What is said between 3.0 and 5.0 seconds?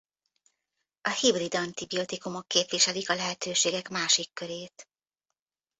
a lehetőségek másik körét.